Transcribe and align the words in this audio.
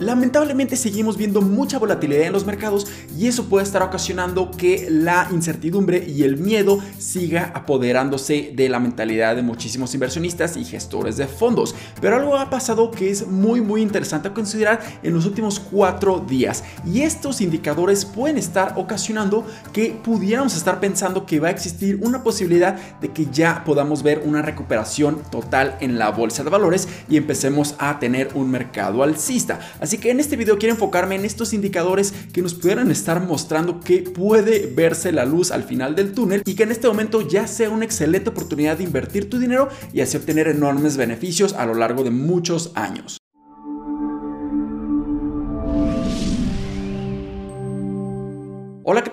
Lamentablemente 0.00 0.74
seguimos 0.74 1.16
viendo 1.16 1.40
mucha 1.40 1.78
volatilidad 1.78 2.26
en 2.26 2.32
los 2.32 2.44
mercados 2.44 2.88
y 3.16 3.28
eso 3.28 3.44
puede 3.44 3.62
estar 3.62 3.80
ocasionando 3.80 4.50
que 4.50 4.88
la 4.90 5.28
incertidumbre 5.30 6.04
y 6.04 6.24
el 6.24 6.36
miedo 6.36 6.80
siga 6.98 7.52
apoderándose 7.54 8.50
de 8.56 8.68
la 8.68 8.80
mentalidad 8.80 9.36
de 9.36 9.42
muchísimos 9.42 9.94
inversionistas 9.94 10.56
y 10.56 10.64
gestores 10.64 11.16
de 11.16 11.28
fondos. 11.28 11.76
Pero 12.00 12.16
algo 12.16 12.36
ha 12.36 12.50
pasado 12.50 12.90
que 12.90 13.08
es 13.08 13.28
muy 13.28 13.60
muy 13.60 13.82
interesante 13.82 14.26
a 14.26 14.34
considerar 14.34 14.80
en 15.04 15.14
los 15.14 15.26
últimos 15.26 15.60
cuatro 15.60 16.18
días 16.18 16.64
y 16.84 17.02
estos 17.02 17.40
indicadores 17.40 18.04
pueden 18.04 18.36
estar 18.36 18.72
ocasionando 18.74 19.46
que 19.72 19.96
pudiéramos 20.02 20.56
estar 20.56 20.80
pensando 20.80 21.24
que 21.24 21.38
va 21.38 21.46
a 21.46 21.52
existir 21.52 22.00
una 22.02 22.24
posibilidad 22.24 22.74
de 23.00 23.12
que 23.12 23.26
ya 23.26 23.62
podamos 23.62 24.02
ver 24.02 24.24
una 24.24 24.42
recuperación 24.42 25.22
total 25.30 25.76
en 25.78 26.00
la 26.00 26.10
bolsa 26.10 26.42
de 26.42 26.50
valores 26.50 26.88
y 27.08 27.16
empecemos 27.16 27.76
a 27.78 28.00
tener 28.00 28.30
un 28.34 28.50
mercado 28.50 29.04
alcista. 29.04 29.60
Así 29.84 29.98
que 29.98 30.10
en 30.10 30.18
este 30.18 30.36
video 30.36 30.56
quiero 30.56 30.72
enfocarme 30.72 31.14
en 31.14 31.26
estos 31.26 31.52
indicadores 31.52 32.14
que 32.32 32.40
nos 32.40 32.54
pudieran 32.54 32.90
estar 32.90 33.20
mostrando 33.20 33.80
que 33.80 34.00
puede 34.00 34.72
verse 34.74 35.12
la 35.12 35.26
luz 35.26 35.50
al 35.50 35.62
final 35.62 35.94
del 35.94 36.12
túnel 36.12 36.40
y 36.46 36.54
que 36.54 36.62
en 36.62 36.70
este 36.72 36.88
momento 36.88 37.20
ya 37.20 37.46
sea 37.46 37.68
una 37.68 37.84
excelente 37.84 38.30
oportunidad 38.30 38.78
de 38.78 38.84
invertir 38.84 39.28
tu 39.28 39.38
dinero 39.38 39.68
y 39.92 40.00
así 40.00 40.16
obtener 40.16 40.48
enormes 40.48 40.96
beneficios 40.96 41.52
a 41.52 41.66
lo 41.66 41.74
largo 41.74 42.02
de 42.02 42.10
muchos 42.10 42.72
años. 42.74 43.23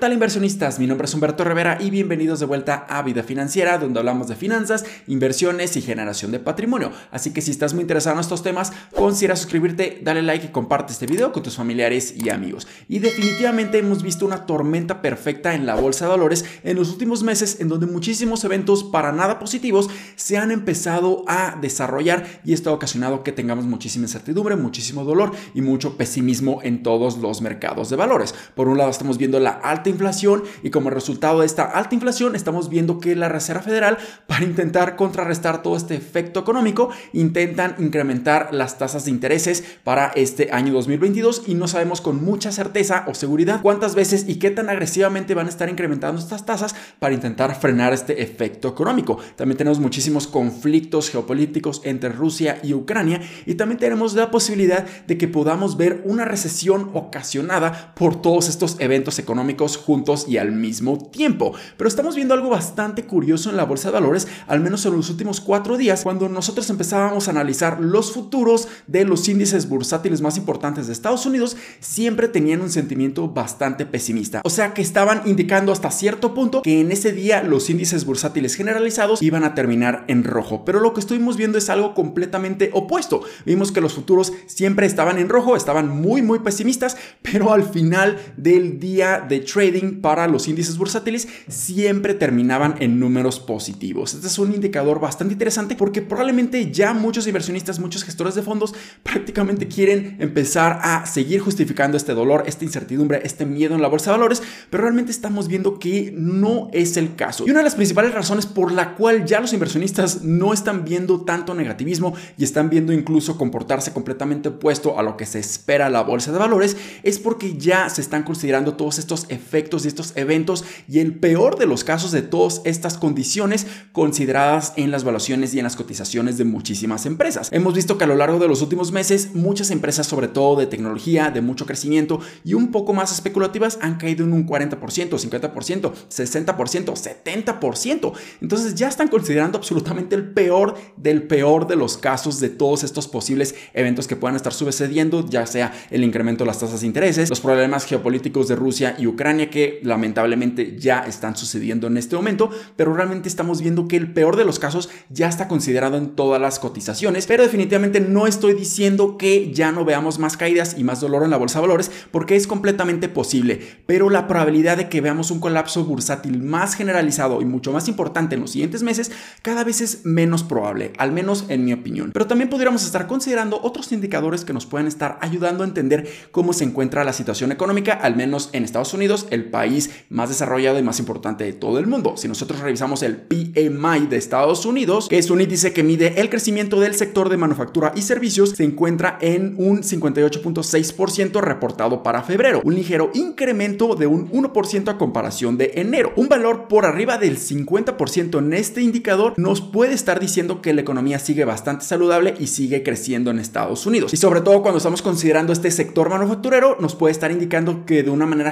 Tal 0.02 0.14
inversionistas? 0.14 0.80
Mi 0.80 0.88
nombre 0.88 1.06
es 1.06 1.14
Humberto 1.14 1.44
Rivera 1.44 1.78
y 1.80 1.92
bienvenidos 1.92 2.40
de 2.40 2.48
vuelta 2.48 2.88
a 2.90 3.04
Vida 3.04 3.22
Financiera, 3.22 3.78
donde 3.78 4.00
hablamos 4.00 4.28
de 4.28 4.36
finanzas, 4.36 4.84
inversiones 5.06 5.78
y 5.78 5.82
generación 5.84 6.32
de 6.32 6.40
patrimonio. 6.40 6.92
Así 7.12 7.34
que 7.34 7.42
si 7.42 7.52
estás 7.52 7.76
muy 7.76 7.84
interesado 7.84 8.16
en 8.16 8.22
estos 8.22 8.42
temas, 8.42 8.74
considera 8.96 9.36
suscribirte, 9.36 10.00
dale 10.02 10.24
like 10.24 10.48
y 10.48 10.50
comparte 10.50 10.92
este 10.92 11.06
video 11.06 11.32
con 11.32 11.44
tus 11.44 11.56
familiares 11.56 12.16
y 12.18 12.32
amigos. 12.32 12.68
Y 12.90 12.98
definitivamente 12.98 13.78
hemos 13.78 14.02
visto 14.02 14.26
una 14.26 14.48
tormenta 14.48 15.04
perfecta 15.04 15.54
en 15.54 15.68
la 15.68 15.76
bolsa 15.76 16.06
de 16.06 16.10
valores 16.10 16.46
en 16.64 16.78
los 16.78 16.90
últimos 16.90 17.22
meses, 17.22 17.60
en 17.60 17.68
donde 17.68 17.86
muchísimos 17.86 18.44
eventos 18.44 18.84
para 18.84 19.12
nada 19.12 19.38
positivos 19.38 19.88
se 20.16 20.36
han 20.36 20.50
empezado 20.50 21.24
a 21.28 21.60
desarrollar 21.62 22.42
y 22.44 22.54
esto 22.54 22.72
ha 22.72 22.74
ocasionado 22.74 23.22
que 23.22 23.34
tengamos 23.34 23.66
muchísima 23.66 24.06
incertidumbre, 24.06 24.56
muchísimo 24.56 25.04
dolor 25.04 25.32
y 25.54 25.62
mucho 25.62 25.96
pesimismo 25.96 26.60
en 26.64 26.82
todos 26.82 27.20
los 27.20 27.44
mercados 27.44 27.92
de 27.92 27.98
valores. 27.98 28.34
Por 28.56 28.68
un 28.68 28.80
lado 28.80 28.90
estamos 28.90 29.20
viendo 29.20 29.40
la 29.40 29.52
alta 29.52 29.91
inflación 29.92 30.44
y 30.64 30.70
como 30.70 30.90
resultado 30.90 31.42
de 31.42 31.46
esta 31.46 31.66
alta 31.66 31.96
inflación 31.96 32.36
estamos 32.36 32.70
viendo 32.70 33.00
que 33.00 33.16
la 33.16 33.30
Reserva 33.30 33.62
Federal 33.62 33.98
para 34.28 34.44
intentar 34.44 34.96
contrarrestar 34.96 35.62
todo 35.62 35.76
este 35.76 35.96
efecto 35.96 36.40
económico 36.40 36.90
intentan 37.14 37.76
incrementar 37.80 38.54
las 38.54 38.78
tasas 38.78 39.06
de 39.06 39.12
intereses 39.12 39.64
para 39.84 40.08
este 40.16 40.52
año 40.52 40.74
2022 40.74 41.44
y 41.48 41.56
no 41.56 41.68
sabemos 41.68 42.02
con 42.02 42.24
mucha 42.24 42.52
certeza 42.52 43.06
o 43.08 43.14
seguridad 43.14 43.62
cuántas 43.62 43.96
veces 43.96 44.26
y 44.28 44.36
qué 44.36 44.52
tan 44.52 44.70
agresivamente 44.70 45.36
van 45.36 45.48
a 45.48 45.50
estar 45.50 45.70
incrementando 45.70 46.20
estas 46.22 46.46
tasas 46.46 46.76
para 47.00 47.14
intentar 47.14 47.60
frenar 47.60 47.94
este 47.94 48.22
efecto 48.22 48.68
económico. 48.68 49.18
También 49.36 49.58
tenemos 49.58 49.80
muchísimos 49.80 50.28
conflictos 50.28 51.10
geopolíticos 51.10 51.82
entre 51.84 52.10
Rusia 52.10 52.60
y 52.64 52.74
Ucrania 52.74 53.22
y 53.46 53.56
también 53.56 53.80
tenemos 53.80 54.14
la 54.14 54.32
posibilidad 54.32 54.86
de 55.08 55.18
que 55.18 55.28
podamos 55.28 55.78
ver 55.78 56.02
una 56.06 56.26
recesión 56.26 56.92
ocasionada 56.94 57.94
por 57.96 58.22
todos 58.22 58.50
estos 58.50 58.78
eventos 58.80 59.20
económicos 59.20 59.78
juntos 59.82 60.26
y 60.28 60.38
al 60.38 60.52
mismo 60.52 60.98
tiempo. 60.98 61.54
Pero 61.78 61.88
estamos 61.88 62.16
viendo 62.16 62.34
algo 62.34 62.50
bastante 62.50 63.04
curioso 63.04 63.50
en 63.50 63.58
la 63.58 63.66
bolsa 63.66 63.90
de 63.90 63.94
valores, 63.94 64.28
al 64.48 64.60
menos 64.60 64.86
en 64.86 64.96
los 64.96 65.10
últimos 65.10 65.42
cuatro 65.42 65.78
días, 65.78 66.04
cuando 66.04 66.30
nosotros 66.30 66.70
empezábamos 66.70 67.28
a 67.28 67.32
analizar 67.32 67.80
los 67.82 68.12
futuros 68.12 68.68
de 68.88 69.06
los 69.06 69.28
índices 69.28 69.68
bursátiles 69.68 70.22
más 70.22 70.38
importantes 70.38 70.88
de 70.88 70.94
Estados 70.94 71.26
Unidos, 71.26 71.58
siempre 71.80 72.28
tenían 72.28 72.62
un 72.62 72.70
sentimiento 72.70 73.28
bastante 73.28 73.86
pesimista. 73.86 74.42
O 74.44 74.50
sea 74.50 74.74
que 74.74 74.82
estaban 74.82 75.22
indicando 75.26 75.72
hasta 75.72 75.92
cierto 75.92 76.34
punto 76.34 76.62
que 76.62 76.82
en 76.82 76.92
ese 76.92 77.12
día 77.12 77.44
los 77.44 77.70
índices 77.70 78.06
bursátiles 78.06 78.56
generalizados 78.56 79.22
iban 79.22 79.44
a 79.44 79.56
terminar 79.56 80.06
en 80.08 80.24
rojo. 80.24 80.64
Pero 80.66 80.80
lo 80.80 80.94
que 80.94 81.00
estuvimos 81.00 81.38
viendo 81.38 81.58
es 81.58 81.70
algo 81.70 81.94
completamente 81.94 82.70
opuesto. 82.74 83.22
Vimos 83.46 83.72
que 83.72 83.82
los 83.82 83.94
futuros 83.94 84.34
siempre 84.48 84.86
estaban 84.86 85.18
en 85.18 85.30
rojo, 85.30 85.56
estaban 85.56 85.90
muy 85.90 86.22
muy 86.22 86.40
pesimistas, 86.40 86.98
pero 87.22 87.54
al 87.54 87.64
final 87.64 88.18
del 88.38 88.80
día 88.80 89.26
de 89.28 89.40
trading 89.40 89.71
para 90.02 90.28
los 90.28 90.48
índices 90.48 90.78
bursátiles 90.78 91.28
siempre 91.48 92.14
terminaban 92.14 92.76
en 92.80 93.00
números 93.00 93.40
positivos. 93.40 94.14
Este 94.14 94.28
es 94.28 94.40
un 94.40 94.54
indicador 94.54 95.00
bastante 95.00 95.34
interesante 95.34 95.76
porque 95.76 96.02
probablemente 96.02 96.72
ya 96.72 96.94
muchos 96.94 97.28
inversionistas, 97.28 97.80
muchos 97.80 98.04
gestores 98.04 98.36
de 98.36 98.42
fondos 98.42 98.74
prácticamente 99.04 99.68
quieren 99.68 100.18
empezar 100.20 100.80
a 100.82 101.06
seguir 101.06 101.42
justificando 101.42 101.98
este 101.98 102.14
dolor, 102.14 102.44
esta 102.46 102.66
incertidumbre, 102.66 103.22
este 103.24 103.46
miedo 103.46 103.76
en 103.76 103.82
la 103.82 103.88
bolsa 103.88 104.12
de 104.12 104.18
valores, 104.18 104.44
pero 104.70 104.84
realmente 104.84 105.12
estamos 105.12 105.48
viendo 105.48 105.80
que 105.80 106.14
no 106.16 106.70
es 106.74 106.98
el 106.98 107.16
caso. 107.16 107.46
Y 107.46 107.52
una 107.52 107.60
de 107.60 107.66
las 107.66 107.76
principales 107.76 108.14
razones 108.14 108.46
por 108.46 108.72
la 108.72 108.96
cual 108.96 109.26
ya 109.26 109.40
los 109.40 109.54
inversionistas 109.54 110.24
no 110.24 110.54
están 110.54 110.84
viendo 110.84 111.22
tanto 111.22 111.54
negativismo 111.54 112.14
y 112.38 112.44
están 112.44 112.70
viendo 112.70 112.94
incluso 112.94 113.38
comportarse 113.38 113.94
completamente 113.94 114.50
opuesto 114.50 115.00
a 115.00 115.04
lo 115.04 115.18
que 115.18 115.26
se 115.26 115.40
espera 115.40 115.90
la 115.90 116.02
bolsa 116.02 116.32
de 116.32 116.38
valores 116.38 116.78
es 117.04 117.20
porque 117.20 117.58
ya 117.58 117.90
se 117.90 118.02
están 118.02 118.24
considerando 118.24 118.76
todos 118.76 119.00
estos 119.00 119.26
efectos 119.30 119.61
y 119.62 119.88
estos 119.88 120.14
eventos 120.16 120.64
y 120.88 121.00
el 121.00 121.16
peor 121.16 121.58
de 121.58 121.66
los 121.66 121.84
casos 121.84 122.12
de 122.12 122.22
todas 122.22 122.62
estas 122.66 122.98
condiciones 122.98 123.68
consideradas 123.92 124.74
en 124.76 124.92
las 124.92 125.04
valuaciones 125.04 125.54
y 125.54 125.60
en 125.60 125.64
las 125.64 125.76
cotizaciones 125.76 126.38
de 126.38 126.44
muchísimas 126.44 127.06
empresas. 127.06 127.50
Hemos 127.52 127.74
visto 127.74 127.98
que 127.98 128.04
a 128.04 128.08
lo 128.08 128.16
largo 128.16 128.40
de 128.40 128.48
los 128.48 128.62
últimos 128.62 128.92
meses 128.92 129.34
muchas 129.34 129.72
empresas, 129.72 130.08
sobre 130.08 130.28
todo 130.28 130.58
de 130.58 130.68
tecnología, 130.68 131.32
de 131.32 131.42
mucho 131.42 131.66
crecimiento 131.66 132.20
y 132.44 132.54
un 132.54 132.72
poco 132.72 132.94
más 132.94 133.12
especulativas, 133.12 133.80
han 133.82 133.98
caído 133.98 134.26
en 134.26 134.34
un 134.34 134.48
40%, 134.48 134.80
50%, 134.80 135.92
60%, 136.10 136.46
70%. 136.86 138.14
Entonces 138.42 138.76
ya 138.76 138.88
están 138.88 139.08
considerando 139.08 139.58
absolutamente 139.58 140.16
el 140.16 140.32
peor 140.34 140.76
del 140.98 141.24
peor 141.24 141.68
de 141.68 141.76
los 141.76 141.98
casos 141.98 142.40
de 142.40 142.50
todos 142.50 142.84
estos 142.84 143.08
posibles 143.08 143.56
eventos 143.74 144.08
que 144.08 144.16
puedan 144.16 144.36
estar 144.36 144.54
sucediendo, 144.54 145.26
ya 145.28 145.46
sea 145.46 145.74
el 145.90 146.04
incremento 146.04 146.44
de 146.44 146.48
las 146.48 146.60
tasas 146.60 146.82
de 146.82 146.88
intereses, 146.88 147.30
los 147.30 147.40
problemas 147.40 147.86
geopolíticos 147.86 148.48
de 148.48 148.56
Rusia 148.56 148.96
y 148.98 149.08
Ucrania 149.08 149.41
que 149.50 149.80
lamentablemente 149.84 150.78
ya 150.78 151.00
están 151.00 151.36
sucediendo 151.36 151.88
en 151.88 151.98
este 151.98 152.16
momento, 152.16 152.50
pero 152.76 152.94
realmente 152.94 153.30
estamos 153.30 153.62
viendo 153.62 153.88
que 153.88 153.98
el 153.98 154.14
peor 154.14 154.36
de 154.36 154.46
los 154.46 154.60
casos 154.60 154.90
ya 155.10 155.28
está 155.28 155.48
considerado 155.48 155.98
en 155.98 156.16
todas 156.16 156.42
las 156.42 156.60
cotizaciones, 156.60 157.28
pero 157.28 157.44
definitivamente 157.44 158.00
no 158.00 158.28
estoy 158.28 158.54
diciendo 158.54 159.18
que 159.18 159.52
ya 159.52 159.72
no 159.72 159.86
veamos 159.86 160.20
más 160.20 160.38
caídas 160.38 160.76
y 160.78 160.84
más 160.84 161.02
dolor 161.02 161.24
en 161.24 161.32
la 161.32 161.38
bolsa 161.38 161.60
de 161.60 161.68
valores 161.68 161.92
porque 162.12 162.36
es 162.36 162.48
completamente 162.48 163.10
posible, 163.10 163.60
pero 163.86 164.10
la 164.10 164.28
probabilidad 164.28 164.78
de 164.78 164.90
que 164.90 165.02
veamos 165.02 165.32
un 165.32 165.40
colapso 165.40 165.84
bursátil 165.86 166.42
más 166.42 166.76
generalizado 166.76 167.42
y 167.42 167.46
mucho 167.46 167.72
más 167.72 167.88
importante 167.88 168.36
en 168.36 168.42
los 168.42 168.52
siguientes 168.52 168.84
meses 168.84 169.12
cada 169.42 169.64
vez 169.64 169.82
es 169.82 170.06
menos 170.06 170.44
probable, 170.44 170.94
al 170.98 171.12
menos 171.12 171.46
en 171.50 171.66
mi 171.66 171.74
opinión. 171.74 172.12
Pero 172.14 172.28
también 172.28 172.50
podríamos 172.50 172.84
estar 172.84 173.08
considerando 173.08 173.60
otros 173.62 173.92
indicadores 173.92 174.46
que 174.46 174.54
nos 174.54 174.66
pueden 174.66 174.88
estar 174.88 175.18
ayudando 175.22 175.64
a 175.64 175.68
entender 175.68 176.10
cómo 176.32 176.54
se 176.54 176.64
encuentra 176.64 177.04
la 177.04 177.14
situación 177.14 177.52
económica, 177.52 177.94
al 177.94 178.16
menos 178.16 178.50
en 178.54 178.64
Estados 178.64 178.94
Unidos, 178.94 179.28
el 179.32 179.46
país 179.46 179.90
más 180.10 180.30
desarrollado 180.30 180.78
y 180.78 180.84
más 180.84 181.00
importante 181.00 181.44
de 181.44 181.54
todo 181.54 181.80
el 181.80 181.88
mundo. 181.88 182.14
Si 182.18 182.28
nosotros 182.28 182.60
revisamos 182.60 183.02
el 183.04 183.18
PMI 183.18 184.08
de 184.10 184.18
Estados 184.18 184.66
Unidos, 184.66 185.08
que 185.10 185.18
es 185.18 185.30
un 185.30 185.42
índice 185.42 185.74
que 185.74 185.84
mide 185.84 186.20
el 186.22 186.30
crecimiento 186.30 186.80
del 186.80 186.96
sector 186.96 187.30
de 187.30 187.38
manufactura 187.38 187.94
y 187.96 188.02
servicios, 188.02 188.52
se 188.52 188.64
encuentra 188.64 189.18
en 189.22 189.56
un 189.58 189.82
58.6% 189.82 191.42
reportado 191.42 192.04
para 192.04 192.24
febrero, 192.24 192.62
un 192.64 192.76
ligero 192.76 193.12
incremento 193.14 193.96
de 193.96 194.08
un 194.08 194.30
1% 194.32 194.90
a 194.90 194.98
comparación 194.98 195.58
de 195.58 195.72
enero. 195.76 196.14
Un 196.16 196.28
valor 196.28 196.68
por 196.68 196.86
arriba 196.86 197.18
del 197.18 197.38
50% 197.38 198.40
en 198.40 198.54
este 198.54 198.82
indicador 198.82 199.34
nos 199.38 199.62
puede 199.62 199.94
estar 199.94 200.20
diciendo 200.20 200.62
que 200.62 200.74
la 200.74 200.82
economía 200.82 201.20
sigue 201.20 201.46
bastante 201.46 201.86
saludable 201.86 202.36
y 202.40 202.48
sigue 202.48 202.84
creciendo 202.84 203.32
en 203.32 203.40
Estados 203.40 203.86
Unidos. 203.86 204.14
Y 204.14 204.18
sobre 204.18 204.42
todo 204.42 204.62
cuando 204.62 204.78
estamos 204.78 205.02
considerando 205.02 205.54
este 205.54 205.72
sector 205.72 206.10
manufacturero, 206.10 206.78
nos 206.80 206.96
puede 206.96 207.12
estar 207.12 207.32
indicando 207.32 207.86
que 207.86 208.04
de 208.04 208.10
una 208.10 208.26
manera 208.26 208.52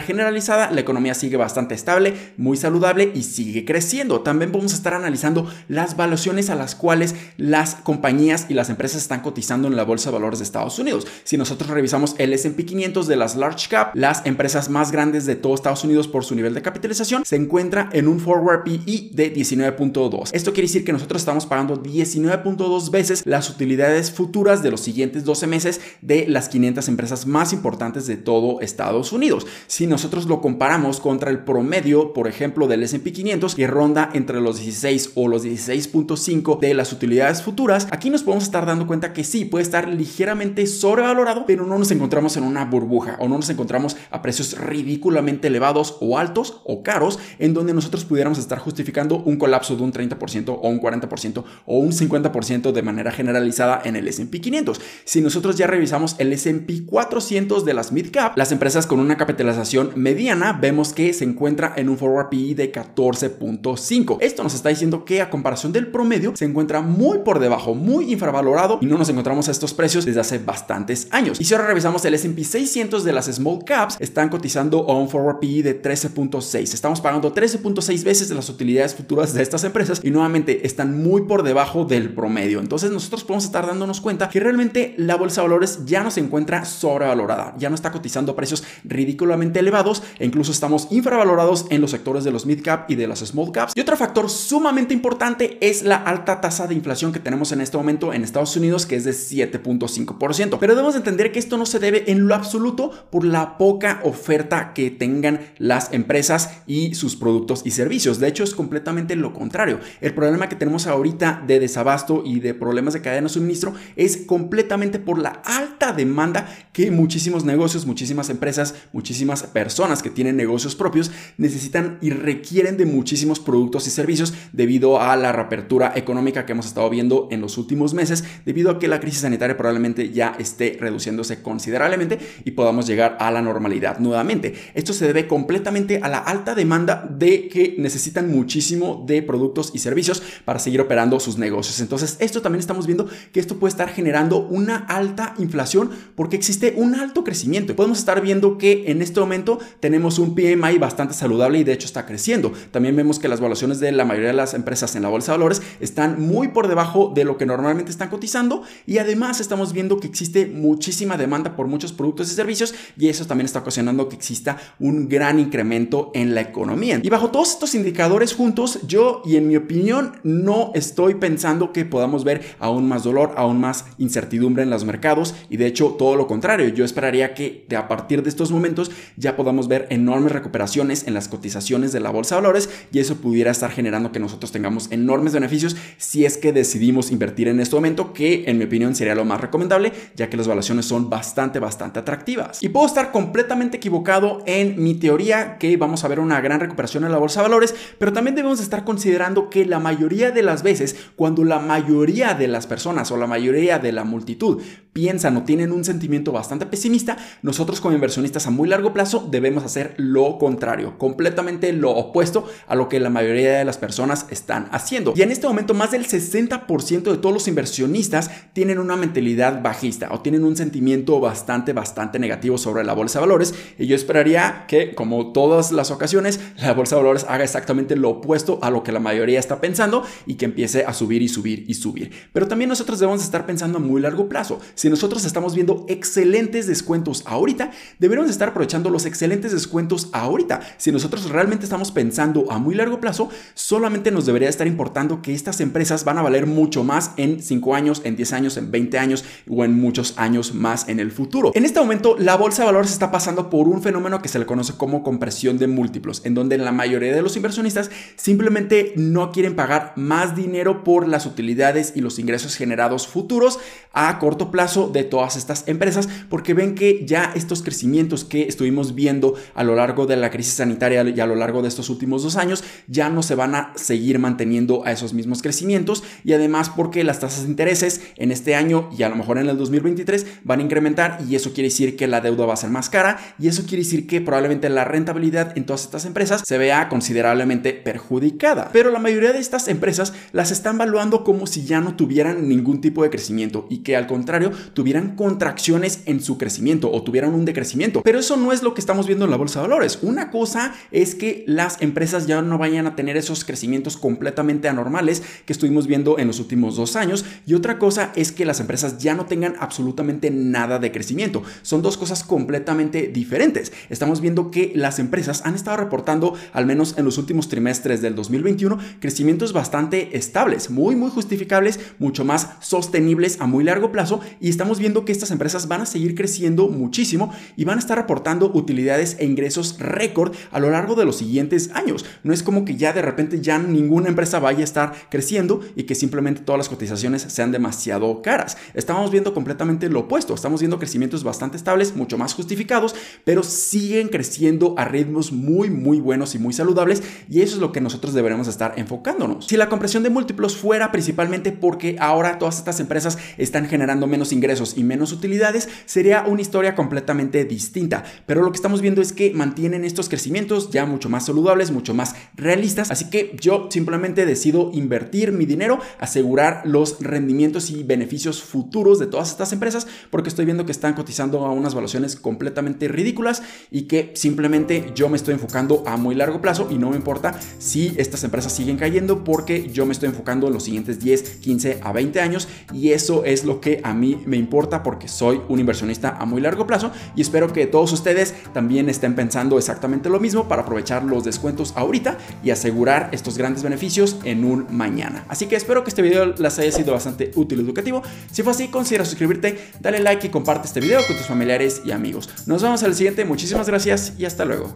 la 0.72 0.82
economía 0.82 1.14
sigue 1.14 1.38
bastante 1.38 1.76
estable, 1.76 2.14
muy 2.38 2.58
saludable 2.58 3.12
y 3.14 3.24
sigue 3.24 3.66
creciendo. 3.66 4.22
También 4.22 4.52
vamos 4.52 4.74
a 4.74 4.76
estar 4.76 4.94
analizando 4.94 5.50
las 5.68 5.96
valuaciones 5.96 6.50
a 6.50 6.56
las 6.56 6.76
cuales 6.76 7.16
las 7.38 7.76
compañías 7.76 8.48
y 8.50 8.54
las 8.54 8.70
empresas 8.70 9.02
están 9.02 9.22
cotizando 9.22 9.68
en 9.68 9.76
la 9.76 9.84
bolsa 9.84 10.10
de 10.10 10.16
valores 10.16 10.40
de 10.40 10.46
Estados 10.46 10.80
Unidos. 10.80 11.08
Si 11.24 11.38
nosotros 11.38 11.70
revisamos 11.70 12.16
el 12.18 12.34
S&P 12.34 12.66
500 12.66 13.08
de 13.08 13.16
las 13.16 13.36
large 13.36 13.68
cap, 13.70 13.96
las 13.96 14.26
empresas 14.26 14.70
más 14.70 14.92
grandes 14.92 15.26
de 15.26 15.36
todo 15.36 15.56
Estados 15.56 15.84
Unidos 15.84 16.08
por 16.08 16.24
su 16.24 16.36
nivel 16.36 16.54
de 16.54 16.62
capitalización, 16.62 17.24
se 17.26 17.36
encuentra 17.36 17.90
en 17.94 18.08
un 18.08 18.20
forward 18.20 18.64
PE 18.64 19.10
de 19.14 19.34
19.2. 19.34 20.30
Esto 20.34 20.54
quiere 20.54 20.68
decir 20.68 20.86
que 20.86 20.94
nosotros 20.94 21.22
estamos 21.22 21.46
pagando 21.46 21.82
19.2 21.82 22.92
veces 22.92 23.26
las 23.26 23.50
utilidades 23.50 24.12
futuras 24.12 24.64
de 24.64 24.72
los 24.72 24.82
siguientes 24.82 25.24
12 25.24 25.48
meses 25.48 25.82
de 26.02 26.28
las 26.28 26.50
500 26.50 26.88
empresas 26.88 27.26
más 27.26 27.54
importantes 27.54 28.08
de 28.08 28.18
todo 28.18 28.62
Estados 28.62 29.12
Unidos. 29.12 29.46
Si 29.68 29.88
nosotros 29.88 30.26
lo 30.26 30.42
comparamos 30.42 30.59
comparamos 30.60 31.00
contra 31.00 31.32
el 31.32 31.40
promedio, 31.46 32.12
por 32.12 32.28
ejemplo, 32.28 32.68
del 32.68 32.84
S&P 32.84 33.14
500 33.14 33.56
que 33.56 33.66
ronda 33.66 34.10
entre 34.12 34.42
los 34.42 34.58
16 34.58 35.14
o 35.16 35.30
los 35.30 35.46
16.5 35.46 36.60
de 36.60 36.74
las 36.74 36.92
utilidades 36.92 37.42
futuras, 37.42 37.88
aquí 37.92 38.10
nos 38.10 38.24
podemos 38.24 38.44
estar 38.44 38.66
dando 38.66 38.86
cuenta 38.86 39.14
que 39.14 39.24
sí, 39.24 39.46
puede 39.46 39.64
estar 39.64 39.88
ligeramente 39.88 40.68
sobrevalorado, 40.68 41.46
pero 41.48 41.66
no 41.66 41.80
nos 41.80 41.92
encontramos 41.92 42.36
en 42.36 42.44
una 42.44 42.66
burbuja 42.66 43.16
o 43.22 43.30
no 43.30 43.38
nos 43.38 43.50
encontramos 43.50 43.96
a 44.12 44.22
precios 44.22 44.60
ridículamente 44.60 45.48
elevados 45.48 45.96
o 46.02 46.18
altos 46.18 46.60
o 46.66 46.84
caros 46.84 47.20
en 47.40 47.54
donde 47.54 47.74
nosotros 47.74 48.04
pudiéramos 48.04 48.38
estar 48.38 48.60
justificando 48.60 49.16
un 49.16 49.38
colapso 49.38 49.78
de 49.78 49.84
un 49.84 49.94
30% 49.94 50.60
o 50.62 50.68
un 50.68 50.82
40% 50.82 51.44
o 51.68 51.80
un 51.80 51.94
50% 51.94 52.74
de 52.74 52.82
manera 52.82 53.14
generalizada 53.14 53.82
en 53.86 53.96
el 53.96 54.10
S&P 54.10 54.42
500. 54.42 54.82
Si 55.06 55.22
nosotros 55.22 55.56
ya 55.56 55.68
revisamos 55.68 56.18
el 56.18 56.34
S&P 56.34 56.86
400 56.86 57.64
de 57.64 57.74
las 57.74 57.94
mid 57.94 58.12
cap, 58.12 58.38
las 58.38 58.52
empresas 58.52 58.88
con 58.88 59.00
una 59.00 59.16
capitalización 59.16 59.94
mediana 59.96 60.49
vemos 60.54 60.94
que 60.94 61.14
se 61.14 61.24
encuentra 61.24 61.74
en 61.76 61.90
un 61.90 61.98
forward 61.98 62.30
PE 62.30 62.56
de 62.56 62.72
14.5. 62.72 64.18
Esto 64.22 64.44
nos 64.44 64.54
está 64.54 64.70
diciendo 64.70 65.06
que 65.06 65.22
a 65.22 65.30
comparación 65.30 65.72
del 65.72 65.88
promedio 65.88 66.36
se 66.36 66.46
encuentra 66.46 66.82
muy 66.82 67.20
por 67.20 67.40
debajo, 67.40 67.76
muy 67.76 68.12
infravalorado 68.12 68.80
y 68.82 68.86
no 68.86 68.98
nos 68.98 69.10
encontramos 69.10 69.48
a 69.48 69.52
estos 69.52 69.74
precios 69.74 70.06
desde 70.06 70.20
hace 70.20 70.38
bastantes 70.40 71.08
años. 71.12 71.40
Y 71.40 71.46
si 71.46 71.54
ahora 71.54 71.68
revisamos 71.68 72.04
el 72.06 72.14
S&P 72.14 72.44
600 72.44 73.04
de 73.04 73.14
las 73.14 73.26
small 73.26 73.64
caps, 73.66 73.98
están 74.00 74.30
cotizando 74.30 74.90
a 74.90 74.98
un 74.98 75.10
forward 75.10 75.40
PE 75.40 75.64
de 75.64 75.82
13.6. 75.82 76.74
Estamos 76.74 77.02
pagando 77.02 77.34
13.6 77.34 78.04
veces 78.04 78.30
las 78.30 78.50
utilidades 78.50 78.96
futuras 78.96 79.34
de 79.34 79.42
estas 79.42 79.64
empresas 79.64 80.02
y 80.04 80.12
nuevamente 80.12 80.66
están 80.66 81.02
muy 81.02 81.24
por 81.24 81.44
debajo 81.44 81.86
del 81.86 82.14
promedio. 82.14 82.60
Entonces 82.60 82.92
nosotros 82.92 83.24
podemos 83.24 83.46
estar 83.46 83.68
dándonos 83.68 84.02
cuenta 84.02 84.30
que 84.30 84.40
realmente 84.40 84.94
la 84.98 85.16
bolsa 85.16 85.42
de 85.42 85.48
valores 85.48 85.86
ya 85.86 86.04
no 86.04 86.12
se 86.12 86.20
encuentra 86.20 86.66
sobrevalorada, 86.66 87.56
ya 87.58 87.70
no 87.70 87.76
está 87.76 87.92
cotizando 87.92 88.36
precios 88.36 88.64
ridículamente 88.84 89.60
elevados 89.60 90.04
e 90.18 90.26
incluso 90.26 90.39
estamos 90.48 90.88
infravalorados 90.92 91.66
en 91.70 91.82
los 91.82 91.92
sectores 91.92 92.24
de 92.24 92.32
los 92.32 92.46
mid 92.46 92.64
cap 92.64 92.90
y 92.90 92.96
de 92.96 93.08
las 93.08 93.20
small 93.20 93.52
caps. 93.52 93.74
Y 93.76 93.82
otro 93.82 93.98
factor 93.98 94.30
sumamente 94.30 94.94
importante 94.94 95.58
es 95.60 95.84
la 95.84 95.98
alta 95.98 96.40
tasa 96.40 96.68
de 96.68 96.76
inflación 96.76 97.12
que 97.12 97.20
tenemos 97.20 97.52
en 97.52 97.62
este 97.62 97.78
momento 97.78 98.14
en 98.14 98.24
Estados 98.24 98.56
Unidos, 98.56 98.86
que 98.86 98.96
es 98.96 99.04
de 99.04 99.12
7.5%. 99.12 100.58
Pero 100.60 100.76
debemos 100.76 100.96
entender 100.96 101.32
que 101.32 101.40
esto 101.40 101.58
no 101.58 101.66
se 101.66 101.80
debe 101.80 102.12
en 102.12 102.28
lo 102.28 102.36
absoluto 102.36 102.92
por 103.10 103.26
la 103.26 103.58
poca 103.58 104.00
oferta 104.04 104.74
que 104.74 104.92
tengan 104.92 105.42
las 105.58 105.92
empresas 105.92 106.62
y 106.68 106.94
sus 106.96 107.16
productos 107.16 107.64
y 107.66 107.72
servicios. 107.72 108.20
De 108.20 108.28
hecho, 108.28 108.44
es 108.44 108.54
completamente 108.54 109.16
lo 109.16 109.34
contrario. 109.34 109.80
El 110.02 110.14
problema 110.14 110.50
que 110.50 110.56
tenemos 110.56 110.88
ahorita 110.88 111.44
de 111.46 111.60
desabasto 111.60 112.24
y 112.26 112.40
de 112.40 112.54
problemas 112.54 112.94
de 112.94 113.02
cadena 113.02 113.28
de 113.28 113.34
suministro 113.34 113.74
es 113.96 114.18
completamente 114.18 115.00
por 115.00 115.18
la 115.18 115.42
alta 115.44 115.94
demanda 115.94 116.48
que 116.74 116.92
muchísimos 116.92 117.44
negocios, 117.44 117.86
muchísimas 117.86 118.30
empresas, 118.30 118.76
muchísimas 118.94 119.44
personas 119.44 120.04
que 120.04 120.10
tienen 120.10 120.29
negocios 120.34 120.76
propios 120.76 121.12
necesitan 121.38 121.98
y 122.02 122.12
requieren 122.12 122.78
de 122.78 122.86
muchísimos 122.86 123.40
productos 123.40 123.88
y 123.88 123.90
servicios 123.90 124.34
debido 124.54 125.02
a 125.02 125.16
la 125.16 125.32
reapertura 125.32 125.94
económica 125.96 126.46
que 126.46 126.52
hemos 126.52 126.66
estado 126.66 126.90
viendo 126.90 127.28
en 127.32 127.42
los 127.42 127.58
últimos 127.58 127.94
meses, 127.94 128.24
debido 128.46 128.72
a 128.72 128.80
que 128.80 128.88
la 128.88 129.00
crisis 129.00 129.22
sanitaria 129.22 129.58
probablemente 129.58 130.12
ya 130.12 130.36
esté 130.40 130.78
reduciéndose 130.80 131.42
considerablemente 131.42 132.20
y 132.46 132.52
podamos 132.52 132.88
llegar 132.88 133.18
a 133.20 133.32
la 133.32 133.42
normalidad 133.42 134.00
nuevamente. 134.00 134.54
Esto 134.74 134.94
se 134.94 135.08
debe 135.08 135.28
completamente 135.28 136.00
a 136.02 136.10
la 136.10 136.20
alta 136.20 136.56
demanda 136.56 137.08
de 137.10 137.48
que 137.48 137.76
necesitan 137.78 138.32
muchísimo 138.32 139.04
de 139.08 139.22
productos 139.22 139.72
y 139.74 139.80
servicios 139.80 140.22
para 140.46 140.60
seguir 140.60 140.82
operando 140.82 141.20
sus 141.20 141.38
negocios. 141.38 141.80
Entonces, 141.80 142.18
esto 142.20 142.42
también 142.42 142.60
estamos 142.60 142.86
viendo 142.86 143.08
que 143.32 143.40
esto 143.40 143.58
puede 143.58 143.72
estar 143.72 143.90
generando 143.90 144.40
una 144.40 144.78
alta 144.78 145.34
inflación 145.38 145.90
porque 146.16 146.36
existe 146.36 146.74
un 146.78 146.96
alto 146.96 147.24
crecimiento. 147.24 147.76
Podemos 147.76 148.00
estar 148.00 148.22
viendo 148.22 148.58
que 148.58 148.92
en 148.92 149.02
este 149.02 149.20
momento 149.20 149.60
tenemos 149.80 150.19
un 150.20 150.36
PMI 150.36 150.78
bastante 150.78 151.14
saludable 151.14 151.60
y 151.60 151.64
de 151.64 151.74
hecho 151.74 151.86
está 151.86 152.06
creciendo. 152.06 152.52
También 152.72 152.96
vemos 152.96 153.20
que 153.20 153.28
las 153.28 153.40
valuaciones 153.40 153.80
de 153.80 153.92
la 153.92 154.06
mayoría 154.06 154.30
de 154.30 154.36
las 154.36 154.54
empresas 154.54 154.96
en 154.96 155.04
la 155.04 155.10
bolsa 155.10 155.32
de 155.32 155.38
valores 155.38 155.62
están 155.80 156.22
muy 156.22 156.50
por 156.50 156.68
debajo 156.68 157.12
de 157.14 157.26
lo 157.26 157.38
que 157.38 157.46
normalmente 157.46 157.92
están 157.92 158.10
cotizando 158.10 158.64
y 158.86 158.98
además 158.98 159.40
estamos 159.40 159.74
viendo 159.74 160.00
que 160.00 160.08
existe 160.08 160.46
muchísima 160.46 161.18
demanda 161.18 161.56
por 161.56 161.68
muchos 161.68 161.94
productos 161.94 162.32
y 162.32 162.36
servicios 162.36 162.74
y 162.98 163.10
eso 163.10 163.26
también 163.26 163.46
está 163.46 163.60
ocasionando 163.60 164.10
que 164.10 164.16
exista 164.16 164.58
un 164.80 165.10
gran 165.10 165.40
incremento 165.40 166.12
en 166.14 166.36
la 166.36 166.42
economía. 166.42 167.00
Y 167.02 167.10
bajo 167.10 167.30
todos 167.30 167.52
estos 167.52 167.76
indicadores 167.76 168.34
juntos, 168.34 168.80
yo 168.88 169.22
y 169.26 169.36
en 169.36 169.48
mi 169.48 169.56
opinión 169.56 170.14
no 170.24 170.72
estoy 170.76 171.16
pensando 171.16 171.74
que 171.74 171.86
podamos 171.86 172.24
ver 172.24 172.56
aún 172.60 172.88
más 172.88 173.04
dolor, 173.04 173.34
aún 173.38 173.60
más 173.60 173.86
incertidumbre 173.98 174.64
en 174.64 174.70
los 174.70 174.86
mercados 174.86 175.36
y 175.50 175.58
de 175.58 175.68
hecho 175.68 175.96
todo 175.98 176.16
lo 176.16 176.28
contrario, 176.28 176.68
yo 176.70 176.86
esperaría 176.86 177.34
que 177.34 177.66
a 177.76 177.88
partir 177.88 178.24
de 178.24 178.30
estos 178.30 178.52
momentos 178.52 178.92
ya 179.16 179.36
podamos 179.36 179.68
ver 179.68 179.88
enormes 180.00 180.32
recuperaciones 180.32 181.08
en 181.08 181.14
las 181.14 181.28
cotizaciones 181.28 181.92
de 181.92 182.00
la 182.00 182.10
bolsa 182.10 182.36
de 182.36 182.42
valores 182.42 182.70
y 182.92 183.00
eso 183.00 183.18
pudiera 183.18 183.52
estar 183.52 183.72
generando 183.72 184.12
que 184.12 184.20
nosotros 184.20 184.52
tengamos 184.52 184.92
enormes 184.92 185.34
beneficios 185.34 185.76
si 185.98 186.26
es 186.26 186.38
que 186.38 186.54
decidimos 186.54 187.12
invertir 187.12 187.48
en 187.48 187.60
este 187.60 187.76
momento, 187.76 188.14
que 188.14 188.46
en 188.48 188.58
mi 188.58 188.66
opinión 188.66 188.96
sería 188.96 189.16
lo 189.16 189.26
más 189.26 189.42
recomendable, 189.42 189.92
ya 190.16 190.30
que 190.30 190.38
las 190.38 190.48
valuaciones 190.48 190.86
son 190.86 191.10
bastante, 191.10 191.60
bastante 191.60 192.00
atractivas. 192.00 192.64
Y 192.64 192.70
puedo 192.70 192.86
estar 192.86 193.12
completamente 193.12 193.78
equivocado 193.78 194.42
en 194.46 194.82
mi 194.82 194.96
teoría 194.96 195.58
que 195.58 195.78
vamos 195.78 196.04
a 196.04 196.08
ver 196.08 196.20
una 196.20 196.42
gran 196.42 196.60
recuperación 196.60 197.04
en 197.04 197.12
la 197.12 197.18
bolsa 197.18 197.42
de 197.42 197.50
valores, 197.50 197.76
pero 197.98 198.14
también 198.14 198.36
debemos 198.36 198.62
estar 198.62 198.84
considerando 198.84 199.50
que 199.50 199.66
la 199.66 199.80
mayoría 199.80 200.32
de 200.32 200.44
las 200.44 200.64
veces, 200.64 200.96
cuando 201.16 201.44
la 201.44 201.60
mayoría 201.60 202.34
de 202.34 202.48
las 202.48 202.68
personas 202.68 203.12
o 203.12 203.18
la 203.18 203.28
mayoría 203.28 203.80
de 203.80 203.92
la 203.92 204.04
multitud 204.04 204.62
piensan 204.94 205.38
o 205.38 205.44
tienen 205.44 205.72
un 205.72 205.84
sentimiento 205.84 206.32
bastante 206.32 206.66
pesimista, 206.66 207.18
nosotros 207.42 207.80
como 207.82 207.96
inversionistas 207.96 208.48
a 208.48 208.50
muy 208.50 208.68
largo 208.68 208.94
plazo 208.94 209.28
debemos 209.30 209.64
hacer 209.64 209.89
lo 209.98 210.38
contrario, 210.38 210.98
completamente 210.98 211.74
lo 211.74 211.92
opuesto 211.92 212.48
a 212.68 212.76
lo 212.76 212.90
que 212.90 213.00
la 213.00 213.10
mayoría 213.10 213.58
de 213.58 213.66
las 213.66 213.78
personas 213.78 214.26
están 214.30 214.68
haciendo. 214.72 215.14
Y 215.16 215.22
en 215.22 215.32
este 215.32 215.48
momento 215.48 215.74
más 215.74 215.92
del 215.92 216.08
60% 216.08 217.12
de 217.12 217.18
todos 217.18 217.34
los 217.34 217.48
inversionistas 217.48 218.32
tienen 218.54 218.80
una 218.80 218.96
mentalidad 218.96 219.62
bajista 219.62 220.10
o 220.12 220.22
tienen 220.22 220.44
un 220.44 220.56
sentimiento 220.56 221.20
bastante, 221.20 221.74
bastante 221.74 222.20
negativo 222.20 222.58
sobre 222.58 222.84
la 222.84 222.94
bolsa 222.94 223.20
de 223.20 223.26
valores. 223.26 223.54
Y 223.78 223.88
yo 223.88 223.96
esperaría 223.96 224.66
que, 224.68 224.96
como 224.96 225.32
todas 225.32 225.72
las 225.72 225.92
ocasiones, 225.92 226.40
la 226.58 226.74
bolsa 226.74 226.96
de 226.96 227.02
valores 227.02 227.26
haga 227.28 227.44
exactamente 227.44 227.96
lo 227.96 228.10
opuesto 228.10 228.60
a 228.62 228.70
lo 228.70 228.84
que 228.84 228.92
la 228.92 229.00
mayoría 229.00 229.40
está 229.40 229.62
pensando 229.62 230.04
y 230.26 230.36
que 230.36 230.46
empiece 230.46 230.86
a 230.86 230.94
subir 230.94 231.22
y 231.22 231.30
subir 231.30 231.66
y 231.68 231.74
subir. 231.76 232.12
Pero 232.34 232.48
también 232.48 232.70
nosotros 232.70 233.00
debemos 233.00 233.24
estar 233.24 233.46
pensando 233.46 233.78
a 233.78 233.82
muy 233.82 234.02
largo 234.02 234.30
plazo. 234.30 234.60
Si 234.76 234.90
nosotros 234.90 235.26
estamos 235.26 235.56
viendo 235.56 235.86
excelentes 235.88 236.68
descuentos 236.68 237.24
ahorita, 237.26 237.72
deberíamos 238.00 238.32
estar 238.32 238.50
aprovechando 238.50 238.90
los 238.90 239.06
excelentes 239.06 239.52
descuentos 239.52 239.79
ahorita. 240.12 240.62
Si 240.78 240.92
nosotros 240.92 241.30
realmente 241.30 241.66
estamos 241.66 241.92
pensando 241.92 242.52
a 242.52 242.58
muy 242.58 242.76
largo 242.76 243.00
plazo, 243.00 243.30
solamente 243.54 244.12
nos 244.12 244.26
debería 244.26 244.50
estar 244.50 244.68
importando 244.68 245.22
que 245.22 245.34
estas 245.34 245.62
empresas 245.62 246.04
van 246.04 246.18
a 246.18 246.22
valer 246.22 246.48
mucho 246.48 246.84
más 246.84 247.12
en 247.18 247.42
5 247.42 247.76
años, 247.76 248.02
en 248.04 248.16
10 248.16 248.34
años, 248.34 248.58
en 248.58 248.72
20 248.72 249.00
años 249.00 249.24
o 249.50 249.64
en 249.64 249.80
muchos 249.80 250.14
años 250.18 250.54
más 250.54 250.88
en 250.90 251.00
el 251.00 251.12
futuro. 251.12 251.52
En 251.56 251.66
este 251.66 251.80
momento, 251.80 252.16
la 252.18 252.36
bolsa 252.36 252.64
de 252.64 252.68
valores 252.68 252.92
está 252.92 253.12
pasando 253.12 253.50
por 253.50 253.68
un 253.68 253.82
fenómeno 253.82 254.22
que 254.22 254.30
se 254.30 254.40
le 254.40 254.46
conoce 254.46 254.74
como 254.74 255.04
compresión 255.04 255.58
de 255.58 255.68
múltiplos, 255.68 256.26
en 256.26 256.34
donde 256.34 256.58
la 256.58 256.72
mayoría 256.72 257.14
de 257.14 257.22
los 257.22 257.36
inversionistas 257.36 257.92
simplemente 258.16 258.94
no 258.96 259.32
quieren 259.32 259.56
pagar 259.56 259.94
más 259.96 260.36
dinero 260.36 260.84
por 260.84 261.08
las 261.08 261.26
utilidades 261.26 261.94
y 261.96 262.02
los 262.02 262.20
ingresos 262.20 262.56
generados 262.56 263.08
futuros 263.08 263.60
a 263.94 264.20
corto 264.20 264.52
plazo 264.52 264.88
de 264.88 265.04
todas 265.04 265.36
estas 265.36 265.68
empresas 265.68 266.10
porque 266.30 266.54
ven 266.54 266.76
que 266.76 267.06
ya 267.06 267.32
estos 267.36 267.62
crecimientos 267.62 268.24
que 268.24 268.44
estuvimos 268.44 268.96
viendo 268.96 269.36
a 269.56 269.64
lo 269.64 269.69
largo 269.76 270.06
de 270.06 270.18
la 270.18 270.30
crisis 270.30 270.54
sanitaria 270.54 271.04
y 271.04 271.20
a 271.20 271.26
lo 271.26 271.36
largo 271.36 271.62
de 271.62 271.68
estos 271.68 271.90
últimos 271.90 272.24
dos 272.24 272.36
años 272.36 272.64
ya 272.88 273.10
no 273.10 273.24
se 273.24 273.36
van 273.36 273.56
a 273.56 273.74
seguir 273.76 274.20
manteniendo 274.20 274.86
a 274.86 274.92
esos 274.92 275.14
mismos 275.14 275.42
crecimientos 275.42 276.04
y 276.24 276.34
además 276.34 276.70
porque 276.70 277.04
las 277.04 277.20
tasas 277.20 277.44
de 277.44 277.50
intereses 277.50 278.02
en 278.16 278.32
este 278.32 278.56
año 278.56 278.90
y 278.98 279.04
a 279.04 279.10
lo 279.10 279.16
mejor 279.16 279.38
en 279.38 279.50
el 279.50 279.58
2023 279.58 280.26
van 280.44 280.60
a 280.60 280.64
incrementar 280.64 281.20
y 281.28 281.36
eso 281.36 281.54
quiere 281.54 281.70
decir 281.70 281.96
que 281.96 282.08
la 282.08 282.22
deuda 282.22 282.46
va 282.46 282.54
a 282.54 282.58
ser 282.58 282.70
más 282.70 282.90
cara 282.90 283.18
y 283.40 283.48
eso 283.48 283.64
quiere 283.64 283.84
decir 283.84 284.08
que 284.08 284.22
probablemente 284.22 284.70
la 284.70 284.86
rentabilidad 284.86 285.58
en 285.58 285.66
todas 285.66 285.84
estas 285.84 286.06
empresas 286.06 286.44
se 286.46 286.58
vea 286.58 286.90
considerablemente 286.90 287.74
perjudicada. 287.74 288.70
Pero 288.74 288.92
la 288.92 289.00
mayoría 289.00 289.34
de 289.34 289.40
estas 289.40 289.68
empresas 289.68 290.14
las 290.32 290.52
están 290.52 290.78
valuando 290.78 291.24
como 291.24 291.48
si 291.48 291.66
ya 291.66 291.82
no 291.82 291.96
tuvieran 291.96 292.48
ningún 292.48 292.82
tipo 292.82 293.04
de 293.04 293.10
crecimiento 293.10 293.68
y 293.70 293.80
que 293.80 293.96
al 293.96 294.08
contrario 294.08 294.52
tuvieran 294.74 295.16
contracciones 295.16 296.04
en 296.06 296.22
su 296.22 296.38
crecimiento 296.38 296.92
o 296.92 297.04
tuvieran 297.04 297.34
un 297.34 297.46
decrecimiento. 297.46 298.02
Pero 298.02 298.20
eso 298.20 298.38
no 298.38 298.52
es 298.52 298.64
lo 298.64 298.74
que 298.74 298.82
estamos 298.82 299.08
viendo 299.08 299.26
en 299.26 299.32
la 299.32 299.38
bolsa 299.38 299.59
de 299.62 299.68
valores. 299.68 300.00
Una 300.02 300.32
cosa 300.32 300.74
es 300.92 301.16
que 301.16 301.44
las 301.48 301.82
empresas 301.82 302.28
ya 302.28 302.42
no 302.42 302.58
vayan 302.58 302.88
a 302.88 302.96
tener 302.96 303.18
esos 303.18 303.44
crecimientos 303.44 303.98
completamente 303.98 304.68
anormales 304.68 305.24
que 305.46 305.54
estuvimos 305.54 305.88
viendo 305.88 306.20
en 306.20 306.28
los 306.28 306.40
últimos 306.40 306.76
dos 306.76 306.96
años 306.96 307.26
y 307.46 307.54
otra 307.54 307.80
cosa 307.80 308.12
es 308.16 308.32
que 308.32 308.46
las 308.46 308.60
empresas 308.60 308.98
ya 308.98 309.14
no 309.16 309.26
tengan 309.26 309.56
absolutamente 309.60 310.32
nada 310.32 310.80
de 310.80 310.92
crecimiento. 310.92 311.44
Son 311.62 311.82
dos 311.82 311.98
cosas 311.98 312.24
completamente 312.24 313.08
diferentes. 313.08 313.72
Estamos 313.90 314.22
viendo 314.22 314.52
que 314.52 314.72
las 314.76 315.00
empresas 315.00 315.42
han 315.46 315.56
estado 315.56 315.78
reportando, 315.78 316.36
al 316.54 316.66
menos 316.66 316.96
en 316.98 317.06
los 317.06 317.18
últimos 317.18 317.50
trimestres 317.50 318.02
del 318.02 318.16
2021, 318.16 318.78
crecimientos 319.00 319.54
bastante 319.54 320.18
estables, 320.18 320.70
muy 320.70 320.96
muy 320.96 321.10
justificables, 321.10 321.80
mucho 322.00 322.26
más 322.26 322.50
sostenibles 322.62 323.42
a 323.42 323.48
muy 323.48 323.64
largo 323.64 323.92
plazo 323.92 324.22
y 324.40 324.50
estamos 324.50 324.80
viendo 324.80 325.06
que 325.06 325.12
estas 325.12 325.32
empresas 325.32 325.68
van 325.68 325.82
a 325.82 325.86
seguir 325.86 326.16
creciendo 326.16 326.68
muchísimo 326.68 327.34
y 327.56 327.66
van 327.66 327.78
a 327.78 327.82
estar 327.82 327.98
reportando 327.98 328.52
utilidades 328.54 329.18
e 329.20 329.26
ingresos 329.26 329.49
récord 329.80 330.34
a 330.52 330.60
lo 330.60 330.70
largo 330.70 330.96
de 330.96 331.06
los 331.06 331.18
siguientes 331.18 331.72
años. 331.74 332.06
No 332.24 332.34
es 332.34 332.44
como 332.44 332.66
que 332.66 332.76
ya 332.76 332.94
de 332.94 333.02
repente 333.02 333.42
ya 333.42 333.58
ninguna 333.60 334.10
empresa 334.10 334.40
vaya 334.40 334.62
a 334.62 334.64
estar 334.64 334.94
creciendo 335.10 335.62
y 335.76 335.84
que 335.84 335.96
simplemente 335.96 336.42
todas 336.42 336.58
las 336.58 336.70
cotizaciones 336.70 337.22
sean 337.22 337.52
demasiado 337.52 338.22
caras. 338.22 338.58
Estamos 338.74 339.12
viendo 339.12 339.34
completamente 339.34 339.90
lo 339.90 340.02
opuesto. 340.02 340.34
Estamos 340.34 340.62
viendo 340.62 340.80
crecimientos 340.80 341.24
bastante 341.24 341.58
estables, 341.58 341.96
mucho 341.96 342.18
más 342.18 342.34
justificados, 342.34 342.96
pero 343.24 343.44
siguen 343.44 344.10
creciendo 344.10 344.76
a 344.78 344.86
ritmos 344.86 345.32
muy, 345.32 345.70
muy 345.70 346.00
buenos 346.00 346.36
y 346.36 346.40
muy 346.40 346.54
saludables 346.54 347.04
y 347.30 347.42
eso 347.42 347.56
es 347.56 347.62
lo 347.62 347.72
que 347.72 347.82
nosotros 347.82 348.14
deberemos 348.14 348.48
estar 348.48 348.74
enfocándonos. 348.78 349.46
Si 349.48 349.58
la 349.58 349.70
compresión 349.70 350.04
de 350.04 350.10
múltiplos 350.10 350.56
fuera 350.56 350.92
principalmente 350.92 351.52
porque 351.52 351.96
ahora 352.00 352.40
todas 352.40 352.58
estas 352.58 352.80
empresas 352.80 353.18
están 353.38 353.68
generando 353.68 354.08
menos 354.08 354.32
ingresos 354.32 354.78
y 354.78 354.84
menos 354.84 355.12
utilidades, 355.12 355.70
sería 355.86 356.24
una 356.28 356.42
historia 356.42 356.76
completamente 356.76 357.46
distinta. 357.46 358.04
Pero 358.26 358.42
lo 358.42 358.52
que 358.52 358.58
estamos 358.58 358.82
viendo 358.82 359.02
es 359.02 359.14
que 359.14 359.32
mantienen 359.40 359.86
estos 359.86 360.10
crecimientos 360.10 360.70
ya 360.70 360.86
mucho 360.86 361.10
más 361.10 361.26
saludables, 361.26 361.72
mucho 361.72 361.94
más 361.94 362.14
realistas. 362.36 362.92
Así 362.92 363.10
que 363.10 363.38
yo 363.40 363.70
simplemente 363.72 364.26
decido 364.26 364.70
invertir 364.74 365.32
mi 365.32 365.46
dinero, 365.46 365.80
asegurar 365.98 366.62
los 366.66 366.98
rendimientos 367.00 367.72
y 367.72 367.84
beneficios 367.84 368.44
futuros 368.44 369.00
de 369.00 369.08
todas 369.08 369.32
estas 369.32 369.54
empresas, 369.54 369.88
porque 370.12 370.28
estoy 370.28 370.44
viendo 370.44 370.66
que 370.66 370.74
están 370.74 370.94
cotizando 370.94 371.46
a 371.46 371.52
unas 371.52 371.74
valuaciones 371.74 372.18
completamente 372.18 372.90
ridículas 372.90 373.42
y 373.72 373.84
que 373.84 374.12
simplemente 374.16 374.92
yo 374.94 375.08
me 375.08 375.16
estoy 375.16 375.36
enfocando 375.36 375.84
a 375.88 375.96
muy 375.96 376.16
largo 376.16 376.42
plazo 376.42 376.68
y 376.70 376.78
no 376.78 376.90
me 376.90 376.98
importa 376.98 377.40
si 377.60 377.94
estas 377.98 378.26
empresas 378.26 378.54
siguen 378.54 378.76
cayendo 378.76 379.24
porque 379.24 379.70
yo 379.70 379.86
me 379.86 379.94
estoy 379.94 380.10
enfocando 380.10 380.48
en 380.48 380.54
los 380.54 380.64
siguientes 380.64 381.00
10, 381.00 381.38
15 381.38 381.80
a 381.82 381.94
20 381.94 382.20
años 382.20 382.50
y 382.74 382.92
eso 382.92 383.24
es 383.24 383.46
lo 383.46 383.62
que 383.62 383.80
a 383.86 383.94
mí 383.94 384.22
me 384.26 384.36
importa 384.36 384.84
porque 384.84 385.08
soy 385.08 385.40
un 385.48 385.62
inversionista 385.62 386.18
a 386.20 386.26
muy 386.26 386.42
largo 386.42 386.68
plazo 386.68 386.92
y 387.16 387.22
espero 387.22 387.54
que 387.54 387.66
todos 387.68 387.94
ustedes 387.94 388.36
también 388.54 388.90
estén 388.90 389.16
pensando 389.16 389.29
exactamente 389.58 390.10
lo 390.10 390.20
mismo 390.20 390.48
para 390.48 390.64
aprovechar 390.64 391.04
los 391.04 391.24
descuentos 391.24 391.74
ahorita 391.76 392.18
y 392.44 392.52
asegurar 392.52 393.10
estos 393.12 393.38
grandes 393.38 393.64
beneficios 393.64 394.18
en 394.24 394.44
un 394.44 394.68
mañana. 394.70 395.26
Así 395.28 395.48
que 395.48 395.56
espero 395.56 395.84
que 395.84 395.90
este 395.90 396.02
video 396.02 396.26
les 396.26 396.60
haya 396.60 396.72
sido 396.72 396.94
bastante 396.94 397.32
útil 397.36 397.60
y 397.60 397.64
educativo. 397.64 398.02
Si 398.32 398.44
fue 398.44 398.52
así, 398.52 398.68
considera 398.68 399.06
suscribirte, 399.06 399.58
dale 399.80 400.00
like 400.00 400.28
y 400.28 400.30
comparte 400.30 400.68
este 400.68 400.80
video 400.80 401.06
con 401.06 401.16
tus 401.16 401.26
familiares 401.26 401.82
y 401.86 401.92
amigos. 401.92 402.30
Nos 402.46 402.62
vemos 402.62 402.84
al 402.84 402.96
siguiente, 402.96 403.26
muchísimas 403.26 403.68
gracias 403.68 404.14
y 404.18 404.26
hasta 404.26 404.46
luego. 404.46 404.74